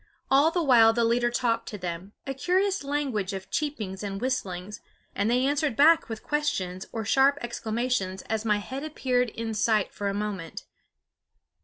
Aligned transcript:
All 0.31 0.49
the 0.49 0.63
while 0.63 0.93
the 0.93 1.03
leader 1.03 1.29
talked 1.29 1.69
to 1.69 1.77
them, 1.77 2.13
a 2.25 2.33
curious 2.33 2.83
language 2.83 3.33
of 3.33 3.51
cheepings 3.51 4.01
and 4.01 4.19
whistlings; 4.19 4.79
and 5.13 5.29
they 5.29 5.45
answered 5.45 5.75
back 5.75 6.09
with 6.09 6.23
questions 6.23 6.87
or 6.91 7.05
sharp 7.05 7.37
exclamations 7.39 8.23
as 8.23 8.43
my 8.43 8.57
head 8.57 8.83
appeared 8.83 9.29
in 9.29 9.53
sight 9.53 9.93
for 9.93 10.07
a 10.09 10.13
moment. 10.15 10.65